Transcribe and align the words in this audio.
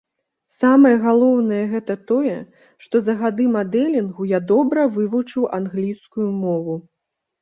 Самае 0.61 0.93
галоўнае 1.07 1.59
гэта 1.73 1.97
тое, 2.11 2.33
што 2.85 2.95
за 3.09 3.15
гады 3.21 3.45
мадэлінгу 3.59 4.27
я 4.37 4.43
добра 4.53 4.89
вывучыў 4.97 5.43
англійскую 5.59 6.27
мову. 6.43 6.75